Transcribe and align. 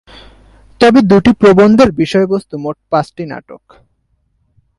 তবে 0.81 0.99
দু’টি 1.01 1.31
প্রবন্ধের 1.33 1.89
বিষয়বস্তু 1.91 2.55
মোট 2.57 2.77
পাঁচটি 2.89 3.23
নাটক। 3.25 3.63